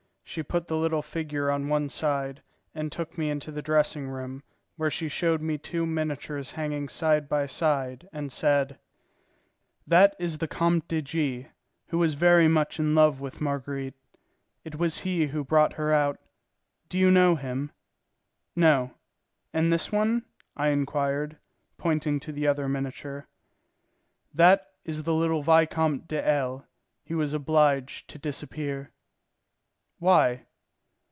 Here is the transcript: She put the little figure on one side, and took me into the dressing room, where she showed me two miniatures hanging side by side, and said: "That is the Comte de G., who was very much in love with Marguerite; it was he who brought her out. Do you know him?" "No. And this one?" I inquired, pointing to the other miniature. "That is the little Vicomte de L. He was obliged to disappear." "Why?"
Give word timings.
She 0.23 0.43
put 0.43 0.67
the 0.69 0.77
little 0.77 1.01
figure 1.01 1.51
on 1.51 1.67
one 1.67 1.89
side, 1.89 2.41
and 2.73 2.89
took 2.89 3.17
me 3.17 3.29
into 3.29 3.51
the 3.51 3.61
dressing 3.61 4.07
room, 4.07 4.43
where 4.77 4.89
she 4.89 5.09
showed 5.09 5.41
me 5.41 5.57
two 5.57 5.85
miniatures 5.85 6.53
hanging 6.53 6.87
side 6.87 7.27
by 7.27 7.47
side, 7.47 8.07
and 8.13 8.31
said: 8.31 8.79
"That 9.85 10.15
is 10.17 10.37
the 10.37 10.47
Comte 10.47 10.87
de 10.87 11.01
G., 11.01 11.47
who 11.87 11.97
was 11.97 12.13
very 12.13 12.47
much 12.47 12.79
in 12.79 12.95
love 12.95 13.19
with 13.19 13.41
Marguerite; 13.41 13.95
it 14.63 14.75
was 14.77 14.99
he 15.01 15.27
who 15.27 15.43
brought 15.43 15.73
her 15.73 15.91
out. 15.91 16.17
Do 16.87 16.97
you 16.97 17.11
know 17.11 17.35
him?" 17.35 17.73
"No. 18.55 18.93
And 19.51 19.69
this 19.73 19.91
one?" 19.91 20.23
I 20.55 20.69
inquired, 20.69 21.39
pointing 21.77 22.21
to 22.21 22.31
the 22.31 22.47
other 22.47 22.69
miniature. 22.69 23.27
"That 24.33 24.71
is 24.85 25.03
the 25.03 25.13
little 25.13 25.41
Vicomte 25.41 26.07
de 26.07 26.25
L. 26.25 26.65
He 27.03 27.13
was 27.13 27.33
obliged 27.33 28.07
to 28.11 28.17
disappear." 28.17 28.91
"Why?" 30.03 30.47